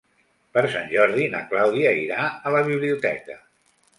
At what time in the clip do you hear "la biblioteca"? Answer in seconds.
2.57-3.37